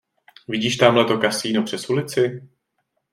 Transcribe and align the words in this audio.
Vidíš 0.47 0.75
támhleto 0.77 1.17
kasino 1.19 1.63
přes 1.63 1.89
ulici? 1.89 2.49